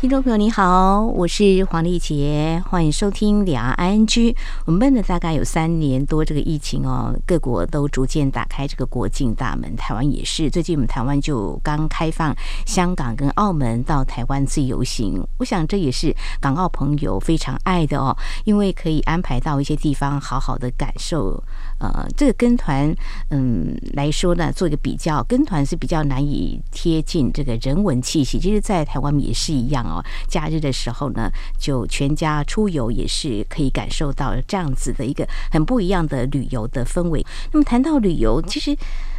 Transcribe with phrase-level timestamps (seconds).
[0.00, 4.32] 听众朋友你好，我是黄丽杰，欢迎收听两岸 ING。
[4.64, 10.48] 我们问了大概有三年多，这个疫情哦，各国都逐渐打开这个国境大门，台湾也是。
[10.48, 12.32] 最近我们台湾就刚开放
[12.64, 21.42] 香港跟澳门到台湾自由行，我想这也是港澳朋友非常爱的哦，因为可以安排到一些地方好好的感受。
[21.80, 22.94] 呃，这个跟团
[23.30, 29.84] 嗯来说呢，做一个比较，跟团是比较难以贴近这个人文气息，其实，在台湾也是一样。
[29.84, 37.24] 哦，假日的时候呢，就全家出游也是可以感受到这样子的一个很不一样的旅游的氛围。
[37.52, 38.76] 那么谈到旅游，其实。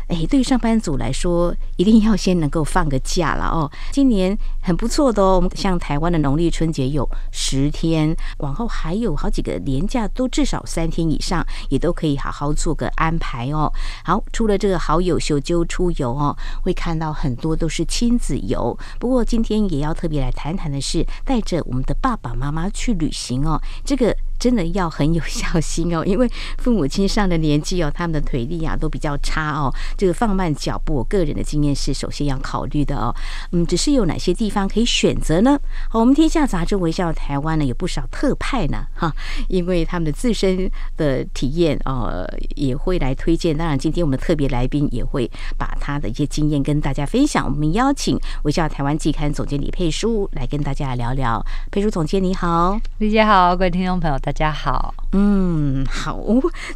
[0.09, 3.71] 哎，对于上班族来说，一定要先能够放个假了哦。
[3.91, 13.71] 今年很不错的哦，我们像台湾的农历春节有十天，往后还有好几个年假，都至少三天以上，也都可以好好做个安排哦。
[14.03, 18.75] 好，除了这个好友秀揪出游哦，会看到很多都是亲子游。
[18.99, 24.15] 不过今天也要特别来谈谈的是，带着我们的爸爸妈妈去旅行哦，这个。
[24.39, 29.73] 真的要很有孝心哦， 因为父母亲上了年纪哦，他们的腿力啊都比较差哦。
[29.97, 33.13] 这个放慢脚步，我个人的经验是首先要考虑的哦。
[33.51, 35.59] 嗯，只是有哪些地方可以选择呢？
[35.89, 39.13] 好，我们天下杂志微笑台湾呢有不少特派呢哈，
[39.49, 43.55] 因为他们的自身的体验哦也会来推荐。
[43.57, 47.45] 当然，今天我们特别来宾也会把他的一些经验跟大家分享。
[47.45, 51.45] 我们邀请微笑台湾季刊总监李佩书来跟大家聊聊。
[51.71, 54.17] 佩书总监你好，李姐好，各位听众朋友。
[54.29, 56.23] 大家好，嗯，好，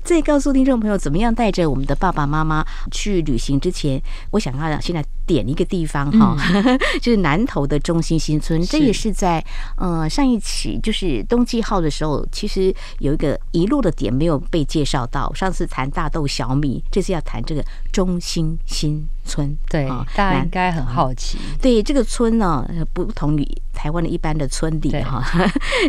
[0.04, 4.02] 在告诉听众朋友怎么样带着我们的爸爸妈妈去旅行之前，
[4.32, 9.46] 我想要现在点一个地方哈，嗯、 就是南投的中心新村，这也是在
[9.78, 15.32] 呃上一期就是冬季号的时候，其实有一个遗落的点没有被介绍到。
[15.36, 21.38] 上次谈大豆小米，这次要谈这个中心新村，对，大家应该很好奇。
[21.62, 25.24] 对这个村呢，不同于台湾的一般的村里哈，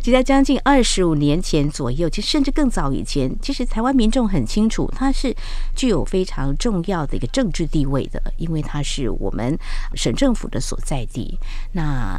[0.03, 5.35] 就在将近二十五年前左右，其实甚至更早以前，其实台湾民众很清楚，它是
[5.77, 9.57] 具有非常重要的一个政治地位的，因为它是我们
[9.95, 11.39] 省政府的所在地。
[11.73, 12.19] 那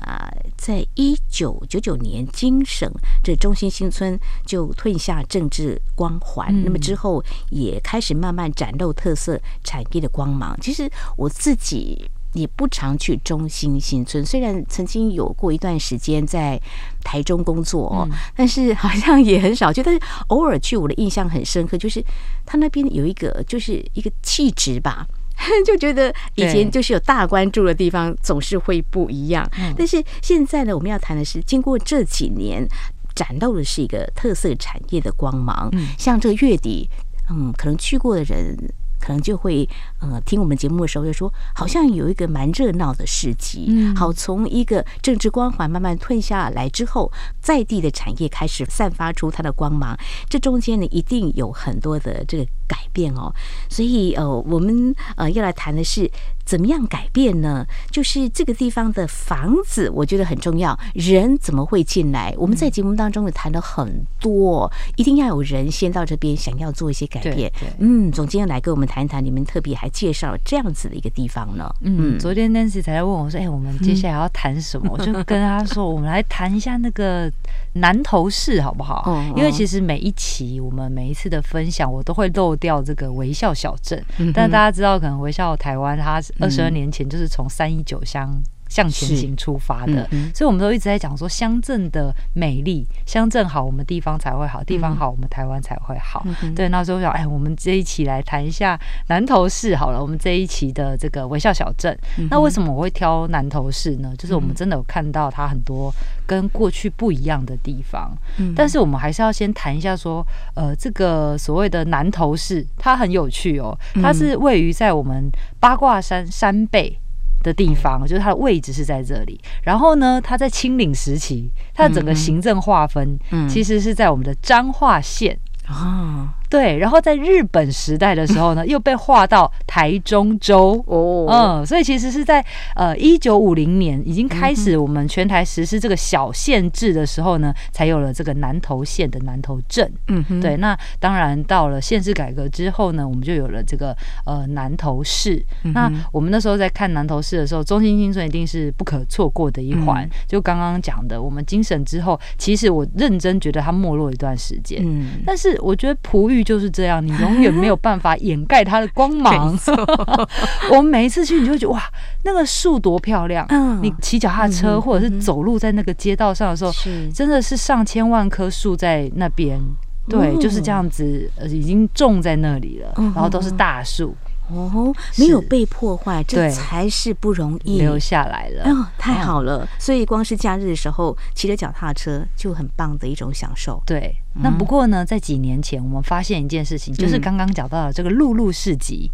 [0.66, 2.92] 在一九九九年，经省
[3.24, 10.58] 这中心新村就褪下政治光环，那么之后也开始慢慢展露特色产业的光芒。
[10.60, 12.10] 其实我自己。
[12.36, 16.62] 也不常去中心新村，虽然曾经有过一段时间在
[17.02, 18.06] 台中工作哦，
[18.36, 19.82] 但是好像也很少去。
[19.82, 22.04] 但是偶尔去，我的印象很深刻，就是
[22.46, 25.08] 他那边有一个，就是一个气质吧，
[25.66, 29.50] 就觉得以前就是有大关注的地方总是会不一样。
[29.78, 32.68] 但是现在呢，我们要谈的是，经过这几年
[33.14, 35.72] 展露的是一个特色产业的光芒。
[35.98, 36.90] 像这个月底，
[37.30, 38.58] 嗯，可能去过的人。
[38.98, 39.70] 可能就会
[40.00, 43.66] 呃听我们节目的时候就说，好像有一个蛮热闹的市集。
[43.70, 47.12] 嗯，好，从一个政治光环慢慢褪下来之后，
[47.42, 49.98] 在地的产业开始散发出它的光芒。
[50.30, 53.34] 这中间呢，一定有很多的这个改变哦。
[53.70, 56.10] 所以呃，我们呃要来谈的是。
[56.46, 57.66] 怎么样改变呢？
[57.90, 60.78] 就是这个地方的房子，我觉得很重要。
[60.94, 62.36] 人怎么会进来？
[62.38, 67.52] 我们在节目当中也谈了很多，一定要有人先到这边，想要做一些改变。
[67.80, 71.74] 嗯，总监来跟我们谈一谈，你们特别还介绍了这样子的一个地方呢。
[71.80, 77.32] 嗯，昨天 Nancy 才在问我说：“哎，我们接下来要谈什么？” 我就跟他说：“我们来谈一下那个
[77.74, 84.04] 南投市，好不好？”因为其实每一期我们每一次的分享，我都会漏掉这个微笑小镇。
[84.34, 86.34] 但大家知道，可能微笑台湾它是。
[86.42, 88.30] 二十二年前，就是从三一九乡
[88.76, 96.26] 向前行出发的，所以我们都一直在讲说乡镇的美丽，乡镇好，我们地方才会好，地方好，我们台湾才会好。
[96.54, 98.78] 对，那时候想，哎，我们这一期来谈一下
[99.08, 101.98] 南投市好了，我们这一期的这个微笑小镇。
[102.30, 104.14] 那为什么我会挑南投市呢？
[104.18, 105.90] 就是我们真的有看到它很多
[106.28, 108.12] 跟过去不一样的地方，
[108.58, 110.22] 但是我们还是要先谈一下说，
[110.54, 115.32] 呃，这个所谓的南投市，它很有趣哦，它是位于在我们
[115.62, 117.00] 八卦山山背。
[117.46, 119.40] 的地方，就是它的位置是在这里。
[119.64, 126.35] 然后呢，它在清领时期，它的整个行政划分，其实是在我们的彰化县啊。
[126.50, 132.44] 对，然后在日本时代的时候呢，又被划到台中州哦，嗯，所以其实是在
[132.76, 139.92] 呃一九五零年已经开始我们全台实施这个小县制的时候呢，才有了这个南投县的南投镇。
[140.08, 143.96] 嗯哼，对，那当然到了县制改革之后呢，我们就有了这个
[144.26, 145.44] 呃南投市。
[145.74, 150.08] 那我们那时候在看南投市的时候，中心新村一定是不可错过的一环。
[150.28, 154.82] 就刚刚讲的，我们精神之后，其实我认真觉得它没落一段时间。
[154.84, 159.58] 嗯，但是我觉得璞玉就是这样，你永远没有办法掩盖它的光芒。
[160.72, 161.82] 我们每一次去，你就会觉得哇，
[162.24, 163.46] 那个树多漂亮。
[163.50, 169.60] 嗯，你骑脚踏车或者是走路在那个街道上的时候，是真的是上千万棵树在那边。
[170.08, 174.16] 对，就是这样子，呃，已经种在那里了，然后都是大树。
[174.50, 178.64] 哦，没有被破坏，这才是不容易留下来了。
[178.70, 179.68] 哦，太好了！
[179.80, 183.82] 所以光是假日的时候骑着脚踏车就很棒的一种享受。
[183.86, 189.10] 对，那不过呢，在几年前我们发现一件事情，就是刚刚讲到的这个陆路市集。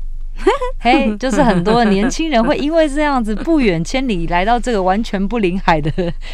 [0.80, 5.92] 嘿，hey, 就是很多年轻人会因为这样子不远千里来到这个完全不临海的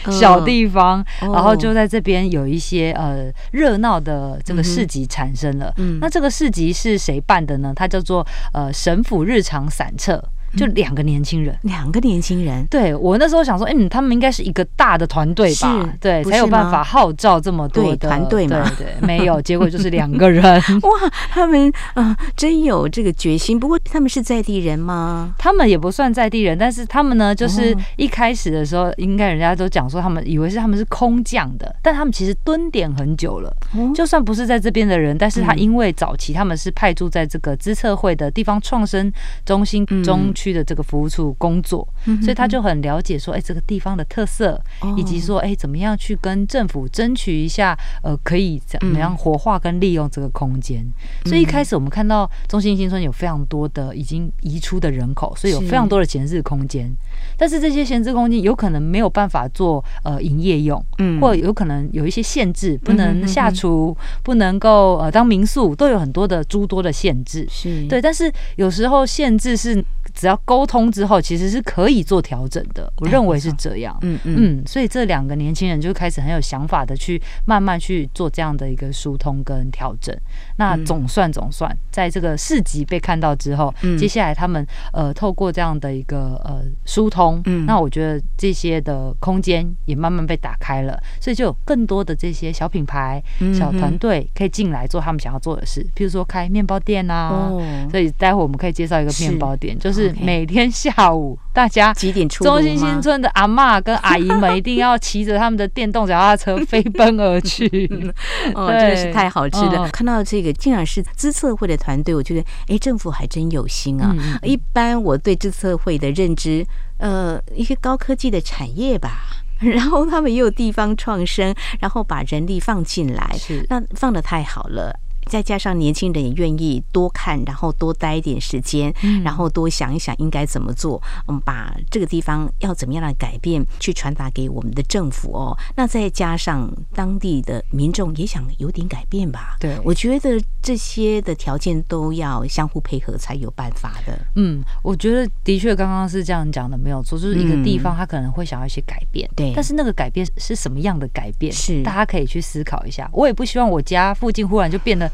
[0.10, 5.74] 小地方，然后就在这边有一些呃热闹的这个市集产生了。
[6.00, 7.74] 那这个市集是谁办的呢？
[7.76, 10.24] 它叫做呃神府日常散策。
[10.56, 20.44] 就两个年轻人，两个年轻人，对，我那时候想说，嗯，他们应该是一个大的团队吧，对，才有办法号召这么多的团队嘛，对，对，没有，结果就是两个人，
[20.82, 23.60] 哇，他们啊、呃，真有这个决心。
[23.60, 25.34] 不过他们是在地人吗？
[25.38, 33.54] 他们也不算在地人，但是他们呢，就是一开始的时候，应该人家都讲说，他们以为是他们是空降的，但他们其实蹲点很久了，
[33.94, 39.12] 就算不是在这边的人，但是他因为早期他们是派驻在这个资策会的地方创生
[39.46, 40.34] 中心中。
[40.38, 41.88] 区的这个服务处工作，
[42.22, 44.62] 所以他就很了解说，哎，这个地方的特色，
[44.96, 50.86] 以及说，哎，怎么样去跟政府争取一下，呃，可以怎么样活化跟利用这个空间。
[51.26, 56.88] 所以一开始我们看到中心新村有非常多的已经移出的人口，所以有非常多的闲置空间。
[57.36, 67.48] 但是这些闲置空间有可能没有办法做呃营业用，嗯，或有可能有一些限制，不能下厨，不能够呃当民宿，都有很多的诸多的限制。
[67.50, 69.84] 是对，但是有时候限制是。
[70.18, 72.92] 只要沟通之后，其实是可以做调整的。
[72.98, 73.96] 我认为是这样。
[74.02, 80.16] 嗯嗯，所以这两个年轻人就开始很有想法的去慢慢去做这样的一个疏通跟调整。
[80.56, 93.22] 那总算总算，在这个市集被看到之后，接下来他们呃透过这样的一个呃疏通，那我觉得这些的空间也慢慢被打开了，所以就有更多的这些小品牌、
[93.54, 97.52] 小团队可以进来做他们想要做的事，譬如说开面包店啊。
[97.92, 100.07] 所以待会我们可以介绍一个面包店，就是。
[100.20, 102.44] 每天下午，大家几点出？
[102.44, 107.68] 中心新村的阿妈跟阿姨们一定要骑着他们的电动脚踏车飞奔而去。
[108.54, 109.90] 哦，真的是太好吃了！
[109.90, 114.16] 看到这个，竟然是资策会的团队，我觉得，哎，政府还真有心啊。
[114.44, 116.66] 一般我对资策会的认知，
[116.98, 124.98] 呃，一些高科技的产业吧， 然后他们也有地方创生，然后把人力放进来，是那放的太好了。
[125.28, 128.94] 再加上年轻人也愿意多看，然后多待一点时间，
[129.24, 131.02] 然后多想一想应该怎么做。
[131.26, 135.58] 我们把这个地方要怎么样的改变，去传达给我们的政府哦。
[135.76, 139.58] 那再加上当地的民众也想有点改变吧。
[139.60, 144.18] 对，我觉得这些的条件都要相互配合才有办法的。
[144.36, 147.18] 嗯，我觉得的确刚刚是这样讲的，没有错。
[147.18, 149.52] 就是一个地方，他可能会想要一些改变，对。
[149.56, 151.52] 但是那个改变是什么样的改变？
[151.52, 153.10] 是大家可以去思考一下。
[153.12, 155.12] 我也不希望我家附近忽然就变得。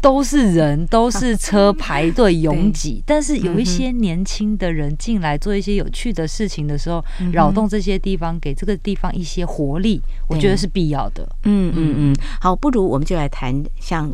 [0.00, 11.28] 都是人，都是车排队拥挤， 但是有一些年轻的人进来做一些有趣的事情的时候，扰、嗯、动这些地方，给这个地方一些活力，我觉得是必要的。
[11.44, 11.94] 嗯嗯。
[11.98, 14.10] 嗯，好，不如我们就来谈像。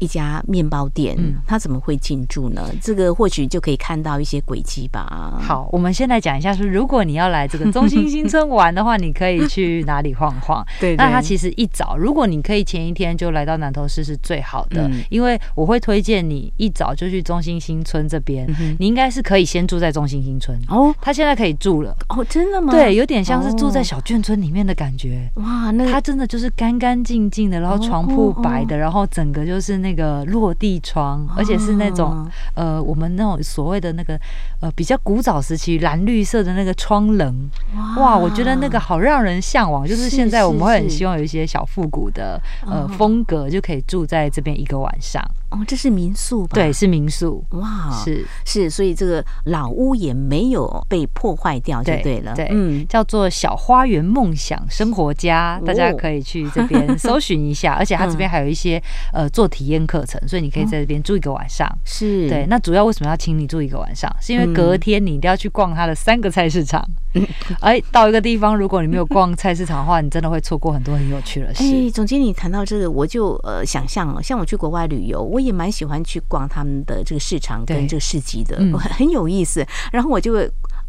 [0.00, 1.16] 一家面包店，
[1.46, 2.68] 他怎么会进驻呢？
[2.82, 5.38] 这个或许就可以看到一些轨迹吧。
[5.40, 10.66] 好，我们先来讲一下，说如果你要来这个中心新村玩的话，你可以去哪里晃晃？
[10.80, 18.48] 对，那他其实一早，如果你可以前一天就来到南投市是最好的，因为我会推荐你一早就去中心新村这边。
[18.78, 22.72] 你应该是可以先住在中心新村哦，他现在可以住了哦，真的吗？
[22.72, 25.30] 对，有点像是住在小眷村里面的感觉。
[25.34, 29.89] 哇，那他真的就是干干净净的，然后床铺白的，然后整个就是那。
[29.90, 34.16] 那个落地窗，而且是那种呃，我们那种所谓的那个
[34.60, 37.50] 呃比较古早时期蓝绿色的那个窗棱，
[37.96, 39.84] 哇，我觉得那个好让人向往。
[39.86, 45.20] 就是现在我们会很希望有一些小复古的呃风格，就可以住在这边一个晚上。
[45.50, 46.54] 哦，这是民宿吧？
[46.54, 47.44] 对，是民宿。
[47.50, 52.34] 哇，是是，所以这个老屋也没有被破坏掉，就对了。
[52.34, 57.74] 对，叫做小花园梦想生活家，大家可以去这边搜寻一下。
[57.74, 58.80] 哦、 而且它这边还有一些
[59.12, 61.68] 呃做体验课程，所以你可以在这边住一个晚上。
[61.84, 62.46] 是、哦，对。
[62.48, 64.10] 那主要为什么要请你住一个晚上？
[64.20, 66.88] 是因为隔天你一定要去逛它的三个菜市场。
[67.14, 67.26] 嗯、
[67.60, 71.64] 哎，到一个地方，如果你没有逛菜市场的话，你真的会错过很多很有趣的事。
[71.64, 79.66] 哎，总经理谈到这个，我就呃想象了，像我去国外旅游，我也蛮喜欢去逛他们的这个市场跟这个市集的，很很有意思。
[79.92, 80.32] 然后我就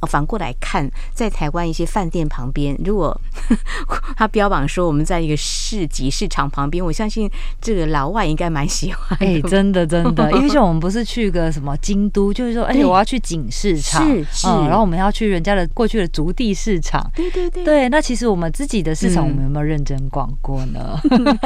[0.01, 0.12] 会。
[0.12, 3.17] 反过来看，在台湾一些饭店旁边，如果
[4.17, 7.31] 他标榜说我们在一个市集市场旁边，我相信
[7.62, 9.17] 这个老外应该蛮喜欢。
[9.22, 17.88] 哎、 欸，真的真的， 因为像我们不是去个什么京都，就是说，哎、欸，我要去景市场，是是、嗯，然后我们要去人家的过去的足地市场，对对对，对。
[17.88, 21.00] 那其实我们自己的市场，我们有没有认真逛过呢？
[21.10, 21.39] 嗯、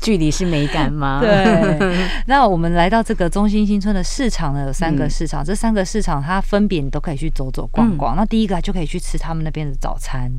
[0.00, 1.20] 距离是美感吗？
[1.22, 2.08] 对。
[2.26, 7.81] 那我们来到这个中心新村的市场呢，有三个市场，嗯、这三个市场它分别你都可以去走走逛。
[7.82, 10.30] 逛逛，那第一个就可以去吃他们那边的早餐，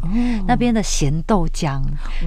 [0.48, 1.82] 那边的咸豆浆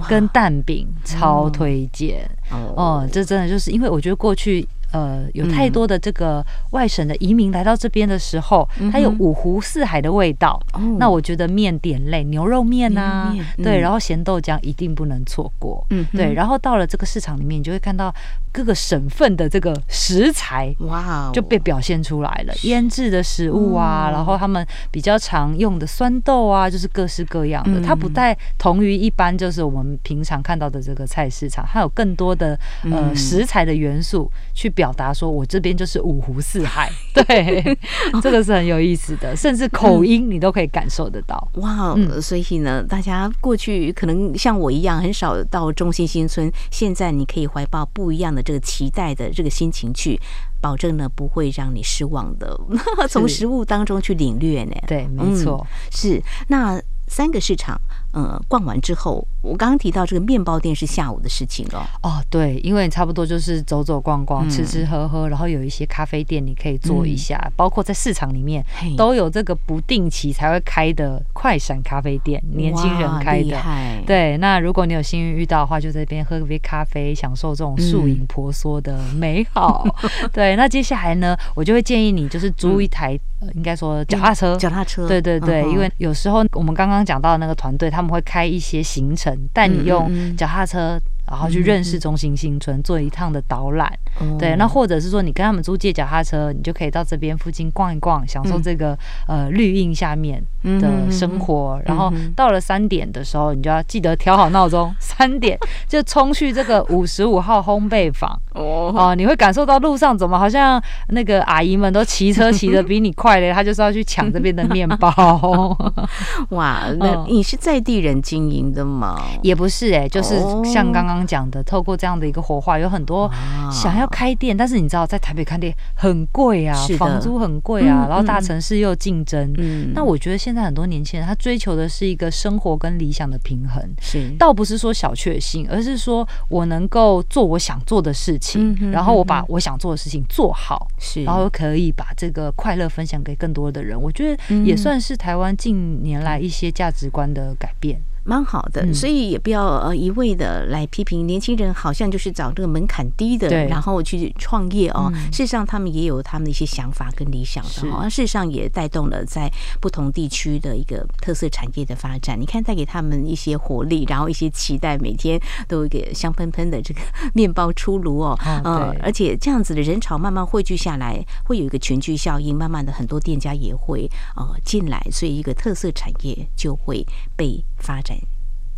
[0.07, 2.29] 跟蛋饼超推荐。
[2.51, 4.67] 哦，这真的就是因为我觉得过去。
[4.97, 10.59] 呃，有太多的这个外省的移民来到这边的时候，嗯、它有五湖四海的味道。
[10.73, 15.85] 嗯、那我觉得面点类，牛肉面呐、对，然后咸豆浆一定不能错过。
[15.91, 18.11] 嗯，对，然后到了这个市场里面，你就会看到
[18.51, 22.53] 各个省份的这个食材，哇，就被表现出来了。
[22.63, 27.79] 腌制的食物啊，然后他们比较常用的酸豆啊，就是各式各样的。
[27.81, 32.57] 它不太同于一般，就是我们平常看到的这个菜市场，它有更多的
[32.91, 34.71] 呃食材的元素去。
[34.77, 37.77] 表达说，我这边就是五湖四海， 对，
[38.21, 41.47] 这个是很有意思的，甚至口音你都可以感受得到。
[41.55, 50.19] 哇，嗯、所以呢，大家过去可能像我一样很少到中心新村，现在你可以怀抱不一样的这个期待的这个心情去，
[50.61, 52.59] 保证呢不会让你失望的，
[53.09, 54.75] 从食物当中去领略呢。
[54.87, 56.81] 对，没错，嗯、是那。
[57.09, 57.79] 三个市场，
[58.13, 61.85] 嗯，逛完之后，我刚刚提到这个面包店是下午的事情哦。
[62.03, 68.63] 哦，对，因为差不多就是走走逛逛，吃吃喝喝，然后有一些咖啡店你可以坐一下，包括在市场里面
[68.97, 73.57] 都有这个不定期才会开的快闪咖啡店，年轻人开的。
[74.05, 79.85] 对，那如果你有幸运遇到的话，就在这边喝杯咖啡，享受这种树影婆娑的美好。
[80.33, 83.17] 对，那接下来呢，我就会建议你就是租一台，
[83.53, 85.07] 应该说脚踏车，脚踏车。
[85.07, 86.97] 对对对，因为有时候我们刚刚。
[87.07, 90.99] 讲到的那个团队，他们会开一些行程，带你用脚踏车。
[91.27, 93.91] 然后去认识中心新村，做一趟的导览，
[94.39, 101.79] 对，那或者是说你跟他们租借脚踏车，你就可以到这边附近逛一逛，享受这个呃绿荫下面的生活。
[101.85, 108.31] 然后到了三点的时候，你就要记得调好闹钟， 三点就冲去这个五十五号烘焙坊。
[108.53, 115.77] 哦，你会感受到路上怎么好像那个阿姨们都骑车骑的比你快嘞， 他就是要去抢这边的面包。
[116.49, 119.21] 哇，那你是在地人经营的吗？
[119.43, 121.16] 也不是哎，就是像刚刚。
[121.17, 123.29] 刚讲的，透过这样的一个活化，有很多
[123.71, 129.51] 想要开店，但是你知道，在台北开店很贵啊，房租很贵啊，然后大城市又竞争。
[129.57, 134.29] 嗯，那我觉得现在很多年轻人他追求的是一个生活跟理想的平衡，是。
[134.37, 143.99] 倒不是说小确幸，而是说我能够做我想做的事情，然后我把我想做的事情做好，是，然后可以把这个快乐分享给更多的人。
[143.99, 147.99] 我觉得也算是台湾近年来一些价值观的改变。
[148.27, 155.09] 蛮好的，所以也不要呃一味的来批评年轻人，好像就是找这个门槛低的，然后去创业哦。
[155.31, 158.03] 事实上，他们也有他们的一些想法跟理想的哦。
[158.09, 162.37] 事实上，也带动了在不同地区的一个特色产业的发展。
[162.39, 166.99] 你看，带给他们一些活力，然后一些期待，每天都有一个香喷喷的这个
[167.33, 168.37] 面包出炉哦。
[168.65, 177.05] 嗯，而且这样子的人潮慢慢汇聚下来，会有一个群聚效应，慢慢的很多店家也会呃进来，所以一个特色产业就会
[177.37, 178.17] 被发展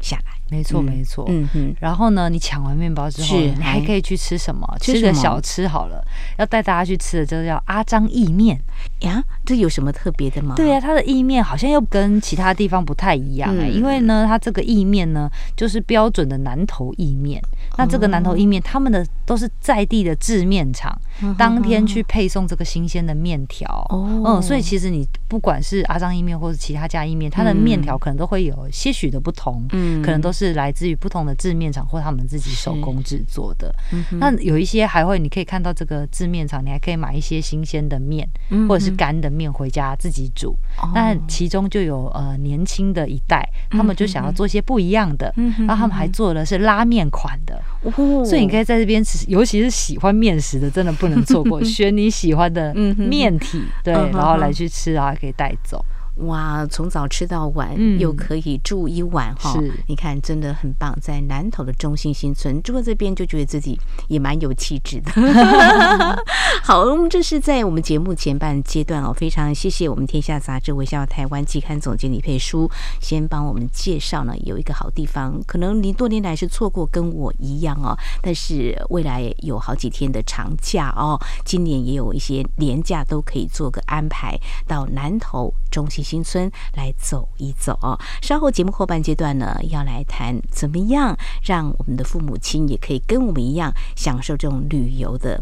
[0.01, 0.38] 下来。
[0.49, 1.25] 没错，没错。
[1.29, 4.67] 嗯哼，然后呢，你抢完面包之后，你还可以去吃什么？
[4.81, 6.03] 吃个小吃好了。
[6.37, 8.59] 要带大家去吃的，就叫阿张意面
[9.01, 9.23] 呀。
[9.45, 10.55] 这有什么特别的吗？
[10.55, 13.67] 对呀，它的意面好像又跟其他地方不太一样哎。
[13.67, 17.41] 因为呢，它这个意面呢，就是标准的南投意面。
[17.77, 20.99] 那这个南投意面，他们的都是在地的制面厂，
[21.37, 23.85] 当天去配送这个新鲜的面条。
[24.25, 29.65] 嗯，所以其实你不管是阿张意面或者其他家意面，它的面条可能都会有些许的不同。
[29.71, 30.38] 嗯，可能都是。
[30.39, 33.73] 是来自于不同的制面厂或他们自己手工制作的。
[33.91, 38.27] 嗯、那有一些还会，你可以看到这个制面厂，你还可以买一些新鲜的面，
[38.67, 40.55] 或者是干的面回家自己煮。
[40.81, 47.61] 嗯、那其中就有呃年轻的一代，他们就想要做一些不一样的，嗯、然后他们还做的是拉面款的。
[47.83, 55.83] 嗯、所以你可以在这边吃尤其是喜欢面食的，真的不能错过， 选你喜欢的面体，对，然后来去吃啊，可以带走。
[56.19, 59.53] 哇，从早吃到晚，嗯、又可以住一晚哈！
[59.53, 60.97] 是你看，真的很棒。
[61.01, 65.11] 在南投的中心新村住在这边，就觉得自己也蛮有气质的。
[66.63, 72.69] 好，我们这是在我们节目前半阶段哦，非常谢谢我们天下杂志微笑台湾季刊总监李佩书，
[73.01, 87.95] 先帮我们介绍呢，有一个好地方，可能你多年来是错过，跟我一样哦，但是未来有好几天的长假哦，今年也有一些年假都可以做个安排，到南投中心新村来走一走哦。
[88.23, 95.39] 稍后节目后半阶段呢，要来谈怎么样让我们的父母亲也可以跟我们一样享受这种旅游的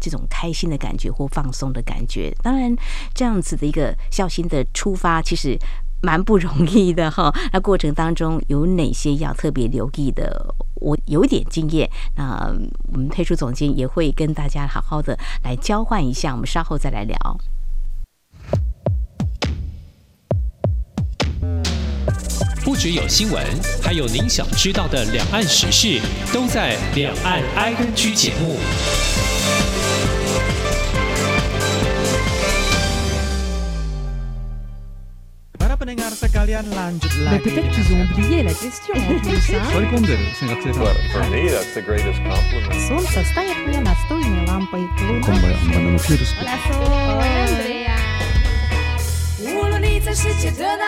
[0.00, 2.34] 这种开心的感觉或放松的感觉。
[2.42, 2.74] 当然，
[3.14, 5.56] 这样子的一个孝心的出发，其实
[6.02, 7.32] 蛮不容易的哈。
[7.52, 10.54] 那过程当中有哪些要特别留意的？
[10.80, 12.52] 我有点经验，那
[12.92, 16.32] 我们佩书总监也会跟大家好好的来交换一下。
[16.32, 17.16] 我们稍后再来聊。
[22.78, 23.44] 只有新闻，
[23.82, 26.00] 还有您想知道的两岸时事，
[26.32, 28.56] 都在《两岸 ING》节目。
[49.40, 50.87] 无论你在世界的哪个尽头，请你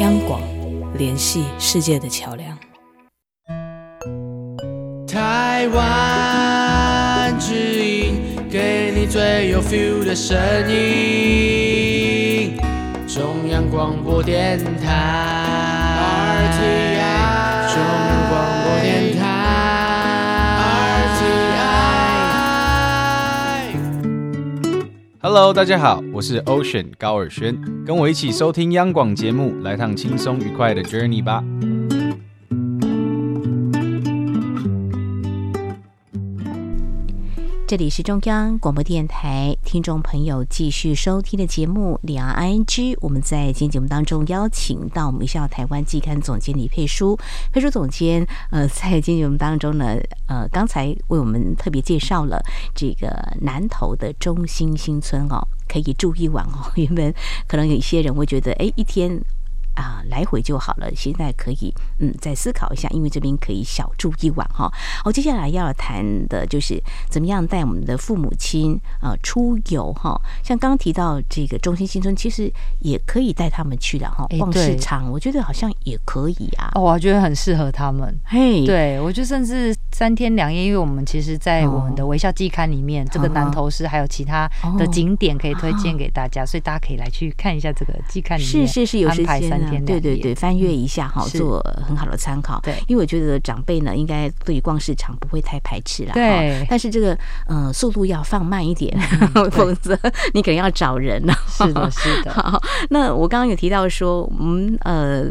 [0.00, 0.40] 央广，
[0.96, 2.56] 联系世界的桥梁。
[5.06, 10.36] 台湾之音，给你最有 feel 的声
[10.70, 12.56] 音。
[13.18, 16.54] 中央广播电台。
[16.54, 19.26] RTI，中央广播电台。
[21.32, 21.48] RTI。
[25.20, 31.42] Hello，大家好，我是 Ocean 高尔轩，跟我一起收听央广节目，来趟轻松愉快的 journey 吧。
[37.68, 42.64] 这里是中央广播电台，听众朋友继续收听的节目《两岸 ING》。
[43.02, 47.14] 我们在今天节目当中邀请到我们微笑台湾季刊总监李佩书，
[47.52, 52.42] 佩书总监，呃，在今天节目当中呢，呃，刚才为我们特别介绍了
[52.74, 53.10] 这个
[53.42, 56.72] 南投的中心新村哦，可以住一晚哦。
[56.76, 57.14] 原本
[57.46, 59.22] 可能有一些人会觉得，哎，一天。
[59.78, 60.90] 啊，来回就好了。
[60.96, 64.68] 现在可以，嗯，再思考一下，因为这边可以小住一晚哈。
[65.04, 70.20] 好，接下来要谈的就是怎么样带我们的父母亲啊出游哈。
[70.42, 74.26] 像刚刚提到这个中心新村，其实也可以带他们去的哈。
[74.36, 76.72] 逛市场，我觉得好像也可以啊。
[76.74, 78.18] 哦，我觉得很适合他们。
[78.24, 88.66] 嘿，对，我觉得甚至三天两夜，因为我们其实，在我们的微笑季刊里面，这个南投市还有其他的景点可以推荐给大家，所以大家可以来去看一下这个季刊里面。
[88.66, 89.67] 是是是，有时间。
[89.84, 92.60] 对对对，翻阅一下哈，做很好的参考。
[92.62, 96.12] 对，因为我觉得长辈呢，应该对于逛市场不会太排斥了。
[96.12, 98.98] 对，但是这个呃，速度要放慢一点，
[99.52, 99.98] 否则
[100.34, 101.34] 你可能要找人了。
[101.46, 102.32] 是的，是的。
[102.32, 105.24] 好，那我刚刚有提到说，嗯呃，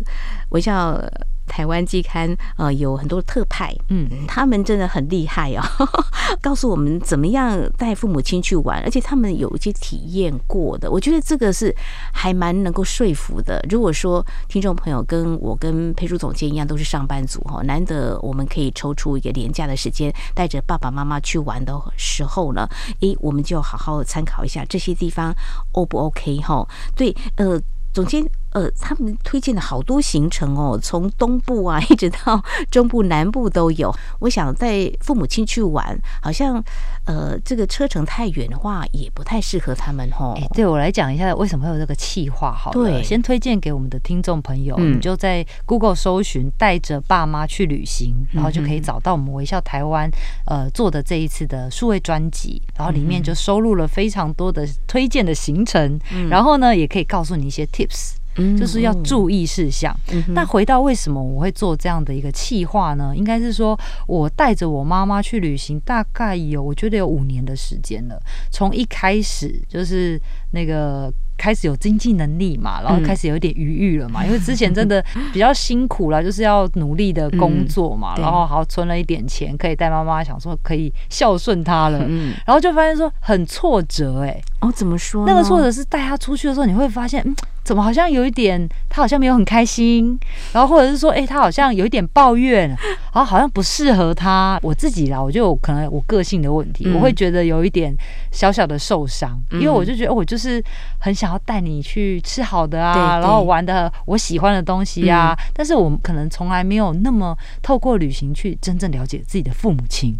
[0.50, 1.02] 微笑。
[1.48, 5.64] 台湾季刊呃有很多特派，嗯，他们真的很厉害哦，
[6.42, 11.74] 告诉我们怎么样带父母亲去玩，而且他们有一些体验过的，我觉得这个是
[12.14, 13.64] 还蛮能够说服的。
[13.70, 22.68] 如果说听众朋友跟我跟佩书总监一样都是上班族哈，难得我们可以抽出一个廉价的时间，带着爸爸妈妈去玩的时候呢，
[23.00, 25.34] 诶，我们就好好参考一下这些地方
[25.72, 26.68] O 不 OK 哈？
[26.96, 27.60] 对，呃，
[27.94, 28.24] 总监。
[28.58, 33.94] 呃，他们推荐的好多行程哦，从东部啊 一直到中部、南部都有。
[34.20, 36.64] 我想带父母亲去玩，好像
[37.06, 40.34] 呃这个车程太远的话，也不太适合他们哦。
[40.42, 42.52] 哎，对我来讲一下，为什么会有这个企划？
[42.52, 50.10] 好，对，先推荐给我们的听众朋友，嗯、你就在 Google 搜寻“带着爸妈去旅行”，然后就可以找到我们微笑台湾
[50.48, 58.17] 呃做的这一次的数位专辑，然后里面就收录了非常多的推荐的行程，嗯、然后呢，也可以告诉你一些 tips。
[58.58, 59.96] 就是要注意事项。
[60.30, 63.14] 那回到为什么我会做这样的一个企划呢？
[63.16, 68.20] 应该是说我带着我妈妈去旅行，大概有我觉得有五年的时间了。
[68.52, 70.20] 从一开始就是
[70.52, 71.12] 那个。
[71.40, 75.00] 开始有经济能力嘛，然后开始有点余裕了嘛，因为之前真的
[75.32, 82.00] 比较辛苦了，就是要努力的工作嘛，然后好存了一点钱，可以带妈妈，想说可以孝顺她了，
[82.44, 85.28] 然后就发现说很挫折哎，哦，怎么说？
[85.28, 87.36] 那个挫折是带她出去的时候，你会发现，嗯，
[87.68, 90.18] 怎么好像有一点，他好像没有很开心，
[90.54, 92.78] 然后或者是说，哎，他好像有一点抱怨，然
[93.14, 94.60] 后好像不适合他。
[94.64, 97.96] 我自己啦，我就可能我个性的问题，我会觉得有一点
[98.32, 100.64] 小小的受伤，因为我就觉得我就是
[101.00, 101.28] 很想。
[101.28, 110.18] 要带你去吃好的啊，然后玩的我喜欢的东西啊，嗯、但是我们可能从来没有那么透过旅行去真正了解自己的父母亲。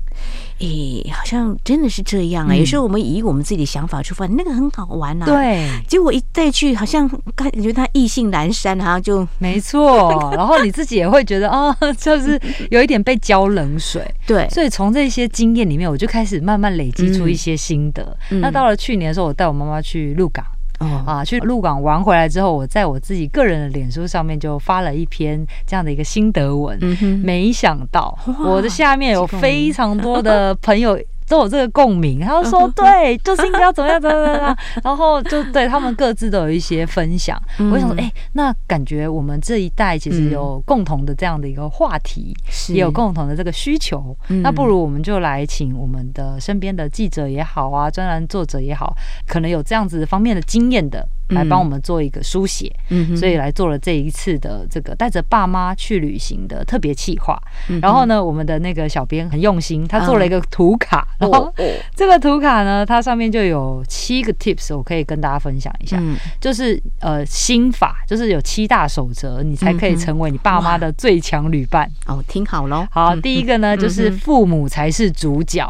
[0.60, 2.52] 诶，好像真的是这样啊！
[2.52, 5.26] 嗯、有时候我们以我们自己的想法出发，那个很好玩啊。
[5.26, 7.10] 对，结果一再去，好像
[7.44, 10.34] 感觉他意兴阑珊，好像就 没错。
[10.36, 12.40] 然后你自己也会觉得哦， 就是
[12.72, 14.04] 有一点被浇冷水。
[14.26, 18.18] 对，所以从这些经验里面，我就开始慢慢累积出一些心得。
[18.32, 20.44] 嗯、那到了去年的时候，我带我妈妈去鹿港。
[20.80, 26.78] 哦啊，去鹿港玩回来之后，我在我自己个人的脸书上面就发了一篇这样的一个心得文。
[26.82, 31.00] 嗯，没想到我的下面有非常多的 朋友。
[31.28, 37.38] 都有这个共鸣，他就说对，就是应该要怎么样怎么样怎么样， 然后就对他们各自都有一些分享。
[37.72, 42.36] 我想说，哎，那感觉我们这一代其实有共同的这样的一个话题，
[42.70, 44.16] 也有共同的这个需求。
[44.42, 48.96] 那不如我们就来请我们的身边的记者也好啊，专栏作者也好，
[49.28, 51.08] 可能有这样子方面的经验的。
[51.30, 57.38] 来帮我们做一个书写，嗯、所以来做了这一次的这个带着爸妈去旅行的特别企划。
[57.70, 61.54] 嗯、然后呢，我们的那个小编很用心，他做了一个图卡，嗯、然后
[61.96, 71.90] 这个图卡呢，它上面就有七个 tips，我可以跟大家分享一下，嗯、就是呃心法，就是有七大守则，你才可以成为你爸妈的最强旅伴。
[72.06, 75.68] 哦，听好喽，好，第一个呢就是父母才是主角。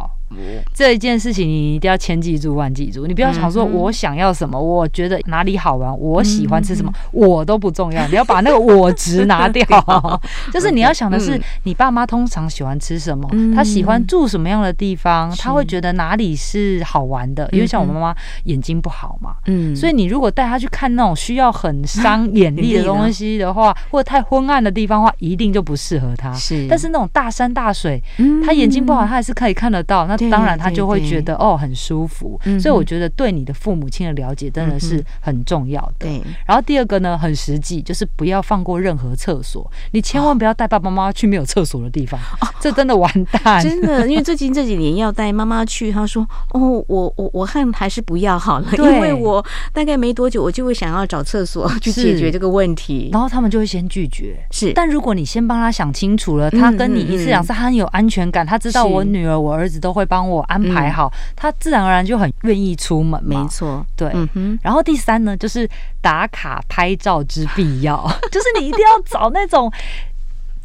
[0.74, 9.66] 这一件事情你一定要千记住万记住，你不要想说我想要什么，我觉得哪里好玩，我喜欢吃什么，我都不重要，你要把那个我值拿掉。
[10.52, 17.48] 就是你要想的是，你爸妈通常喜欢吃什么，他喜欢住什么样的地方，他会觉得哪里是好玩的。
[17.52, 26.34] 因为像我妈妈眼睛不好嘛，嗯，所以你如果带他去看那种需要很伤眼力的东西的话， 或者太昏暗的地方的话，一定就不适合他。
[26.34, 28.02] 是，但是那种大山大水，
[28.46, 30.06] 他眼睛不好，他还是可以看得到。
[30.08, 36.08] 那当然，他就会觉得哦很舒服，所以我觉得对你的父母亲的了解真的是很重要的。
[36.08, 42.20] 对，然后第二个呢，很实际，就是不要放过任何厕所，你千万不要带爸爸妈妈去没有厕所的地方，
[42.60, 43.62] 这真的完蛋。
[43.64, 54.36] 真的，因为 最近这几年要带妈妈去，他说哦，我我我看还是不要好了，因为我大概没多久我就会想要找厕所 去解决这个问题，然后他们就会先拒绝。
[54.52, 60.07] 是，但如果你先帮他想清楚了，他跟你一次两次，他很有安全感，他知道我女儿我儿子都会。
[60.08, 63.42] 帮我安排好，嗯、他自然而然就很愿意出门嘛。
[63.44, 64.12] 没错，对。
[64.64, 65.70] 然后第三呢，就是
[66.02, 69.72] 打卡拍照之必要， 就是你一定要找那种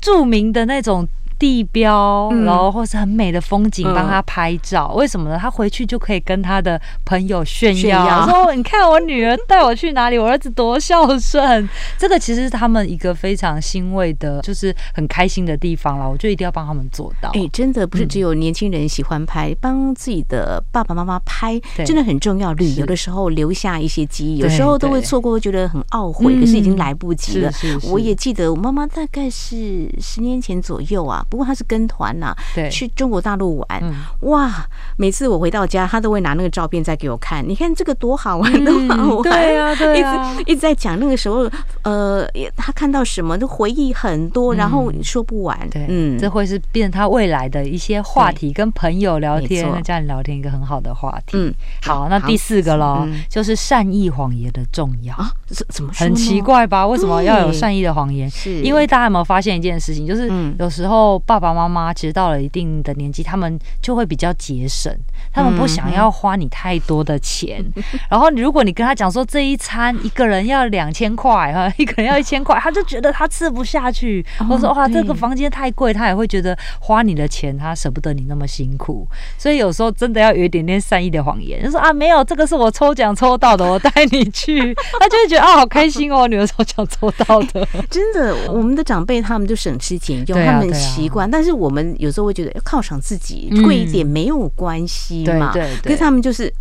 [0.00, 1.06] 著名的那种。
[1.42, 4.92] 地标，然后或是很美的风景，帮他拍照。
[4.94, 5.36] 为什么呢？
[5.36, 16.08] 他回去就可以跟他的朋友炫耀，说：“你看我女儿带我去哪里，我儿子多孝顺。” 这个其实是他们一个非常欣慰的，就是很开心的地方了。
[16.08, 17.28] 我就一定要帮他们做到。
[17.30, 22.52] 哎，真的不是只有年轻人喜欢拍，帮自己的爸爸妈妈拍真的很重要。
[22.52, 27.50] 旅游的时候留下一些记忆，有时候都会错过，觉得很懊悔，可是已经来不及了。
[27.90, 31.26] 我也记得我妈妈大概是十年前左右啊。
[31.32, 33.82] 不过他是跟团呐，对，去中国大陆玩，
[34.20, 34.52] 哇！
[34.98, 37.42] 每次我回到家，他都会拿那个照片再给我看。
[37.48, 39.22] 你看这个多好玩，多好 玩！
[39.22, 41.50] 对啊，对啊，一直一直在讲那个时候，
[41.84, 45.58] 呃，他看到什么都回忆很多，然后说不完。
[45.70, 51.38] 对，嗯，这会是变他未来的一些话题，跟朋友聊天、跟家人聊天一个很好的话题。
[51.38, 55.30] 嗯，好，那第四个喽，就是善意谎言的重要啊？
[55.46, 56.04] 怎怎么说？
[56.04, 56.86] 很奇怪吧？
[56.86, 58.28] 为什么要有善意的谎言？
[58.30, 61.11] 是因为大家有没有发现一件事情，就是有时候。
[61.18, 64.92] 爸爸妈妈其实到了一定的年纪，他们就会比较节省，
[65.32, 67.64] 他们不想要花你太多的钱。
[68.10, 74.24] 然后，如果你跟他讲说这一餐一个人要两千块哈， 一个人要一千块，他就觉得他吃不下去。
[74.48, 79.06] 或者说哇，这个房间太贵，他也会觉得花你的钱，他舍不得你那么辛苦。
[79.38, 87.66] 所以有时候真的要有一点点善意的谎言，就说啊，没有，这个是我抽奖抽到的，我带你去， 他就会觉得啊，好开心哦，女儿抽奖抽到的。
[87.90, 91.01] 真的，我们的长辈他们就省吃俭用，他们习。
[91.30, 95.82] 但是我们有时候会觉得要犒赏自己贵一点没有关系嘛，对对对。
[95.84, 96.52] 可是他们就是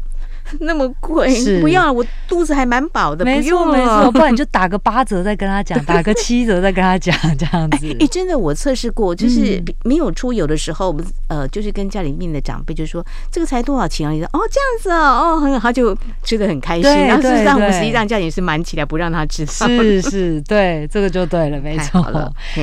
[0.62, 7.96] 那么贵， 不要，我肚子还蛮饱的，没错没错， 不然你就打个八折再跟他讲，打个七折再跟他讲，这样子。
[8.00, 14.12] 哎，真的我测试过，就是没有出游的时候，我们呃就是跟家里面的长辈就说这个才多少钱啊？
[14.12, 16.92] 你说哦这样子哦，哦很好，他就吃的很开心。
[16.92, 19.52] 然后事实上我们实际上家里是瞒起来不让他知道。
[19.68, 22.02] 是是，对，这个就对了，没错。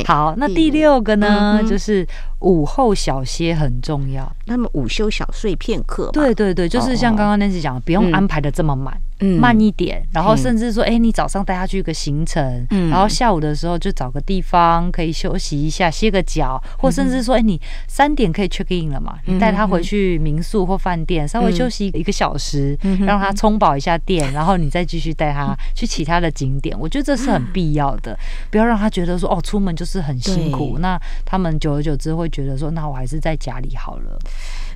[0.07, 2.07] 好，那第六个呢，就是。
[2.41, 6.09] 午后小歇很重要，那么午休小睡片刻。
[6.13, 8.99] 对对对，就是像刚刚 Nancy 讲的，不用安排的这么满。
[9.21, 19.19] 嗯，慢一点，然后甚至说，哎，你早上带他去一个行程，然后下午的时候就找个地方可以休息一下，歇个脚，或甚至说，哎，你三点可以 check in 了嘛？
[19.25, 26.79] 你带他回去民宿或饭店，稍微休息一个小时，让他充饱一下电，然后你再继续带他 去其他的景点。
[26.79, 28.17] 我觉得这是很必要的，
[28.53, 34.17] 不要让他觉得说，哦，出门就是很辛苦，那他们久而久之会觉得说，那我还是在家里好了。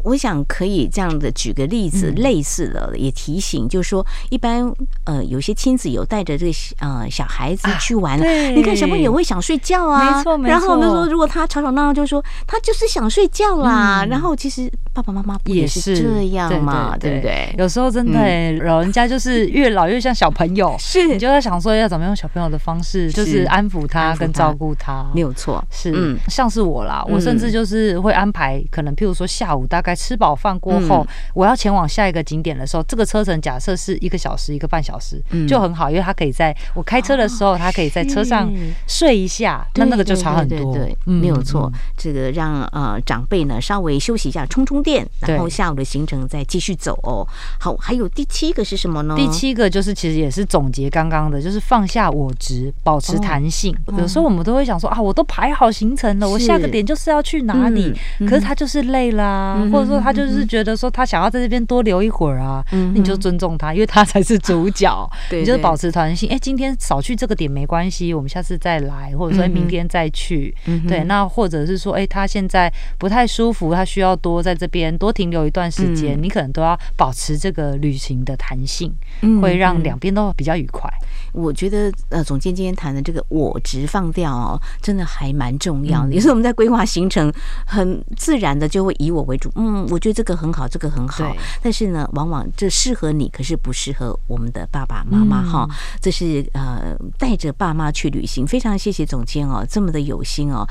[0.03, 4.73] 我想可以这样的举个例子，类似的也提醒，就是说，一般
[5.05, 8.19] 呃有些亲子有带着这个呃小孩子去玩，
[8.55, 10.51] 你看小朋友也会想睡觉啊，没错没错。
[10.51, 14.05] 然后呢说，如果他吵吵闹闹，就说他就是想睡觉啦。
[14.09, 17.55] 然后其实爸爸妈妈不也是这样嘛，对不对？
[17.57, 25.63] 有时候真的老人家就是越老越像小朋友，是你就在想说要怎么用小朋友的方式，就是安抚他跟照顾他，没有错。
[25.71, 29.92] 是，嗯，像是我啦，我甚至就是会安排，可能譬如说下午大概。
[29.95, 38.51] 吃饱饭过后，我要前往下一个景点的时候，这个车程假设是一个小时、一个半小时，就很好，因为他可以在我开车的时候，他可以在车上
[38.87, 40.75] 睡一下，那那个就差很多。
[40.75, 41.71] 对，没有错。
[41.97, 47.27] 这个让呃长辈呢稍微休息一下，充充电，然后下午的行程再继续走哦。
[47.59, 49.15] 好，还有第七个是什么呢？
[49.17, 53.77] 第七个就是其实也是总结刚刚的，就是放下我执，保持弹性。
[53.99, 62.65] 有时候我们都会想说啊，我都排好行程了，我下个点就是要去哪里，可是他就是累啦，或者说他就是觉得说他想要在这边多留一会儿啊，
[62.95, 65.11] 你就尊重他，因为他才是主角。
[65.31, 70.55] 你就保持弹性，哎，今天少去这个点没关系，我们下次再来，或者说明天再去。
[70.89, 78.93] 对，那或者是说，哎，他现在不太舒服，他需要多在这边多停留一段时间，你可能都要保持这个旅行的弹性，
[79.41, 80.89] 会让两边都比较愉快。
[81.33, 86.13] 我觉得呃，总监今天谈的这个我直放掉哦，真的还蛮重要的。
[86.13, 87.33] 有时候我们在规划行程，
[87.67, 89.51] 很自然的就会以我为主。
[89.57, 91.35] 嗯，我觉得这个很好，这个很好。
[91.63, 95.67] 但是呢，往往这适合你，可是不适合我们的爸爸妈妈哈。
[95.71, 100.67] 嗯、这是呃，带着爸妈去旅行，非常谢谢总监哦，这么的有心哦。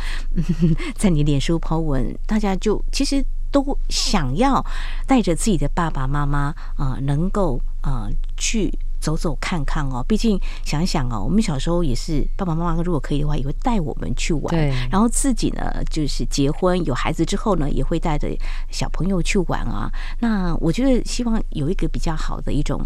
[0.95, 4.63] 在你脸书 po 文，大家就其实都想要
[5.07, 8.71] 带着自己的爸爸妈妈啊、呃，能够啊、呃、去。
[9.01, 14.45] 走走看看哦，毕竟想想哦，我们小时候也是爸爸妈妈如果可以的话，也会带我们去玩。
[14.49, 14.71] 对。
[14.91, 18.29] 然后自己呢，就是结婚有孩子之后呢，也会带着
[18.69, 19.91] 小朋友去玩啊。
[20.19, 22.79] 那我觉得希望有一个比较好的一种，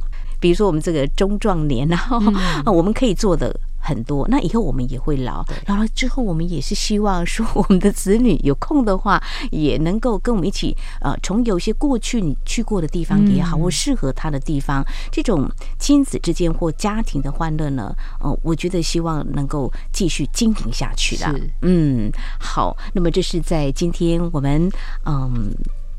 [0.45, 2.21] 比如说我们这个中壮年，然后
[2.71, 3.59] 我们可以做的。
[3.87, 21.39] 很多，那以后我们也会老，老了之后，我们也是希望说，我们的子女有空的话，也能够跟我们一起，呃，从有一些过去你去过的地方也好，或适合他的地方，这种亲子之间或家庭的欢乐呢，呃，我觉得希望能够继续经营下去的。
[21.61, 24.67] 嗯，好，那么这是在今天我们
[25.05, 25.53] 嗯。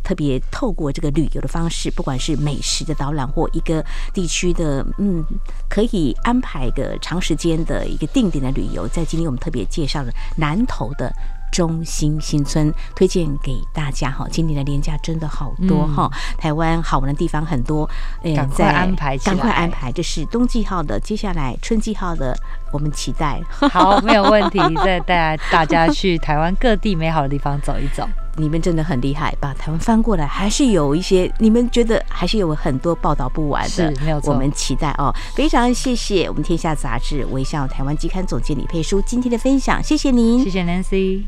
[0.07, 5.25] 特别透过这个旅游的方式，不管是美食的导览或一个地区的，嗯，
[5.69, 11.13] 可以安排一个长时间的一个定点的旅游，在今天我们特别介绍了南投的
[11.51, 14.29] 中心新村，推荐给大家哈。
[14.31, 17.89] 今年的年假真的好多哈，嗯、台湾好玩的地方很多，
[18.37, 19.91] 赶快安排，赶快安排。
[19.91, 22.33] 这是冬季号的，接下来春季号的，
[22.77, 23.41] 我们期待。
[23.73, 28.07] 好，没有问题，再带大家去台湾各地美好的地方走一走。
[28.39, 34.35] 你们真的很厉害，把台湾翻过来，还是有一些你们觉得还是有很多报道不完的，是没有错。
[34.35, 41.23] 我们期待哦，非常谢谢我们天下杂志微笑台湾季刊总监李佩书今天的分享，谢谢您，谢谢 Nancy。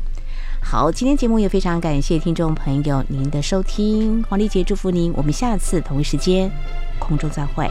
[0.61, 6.51] 好，今天节目也非常感谢听众朋友您的收听，黄丽杰祝福您，我们下次同一时间
[6.99, 7.67] 空中再会。